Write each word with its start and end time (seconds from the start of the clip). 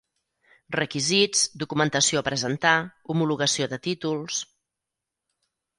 Requisits, 0.75 1.43
documentació 1.65 2.23
a 2.23 2.25
presentar, 2.31 2.73
homologació 3.15 3.71
de 3.75 3.81
títols... 3.89 4.43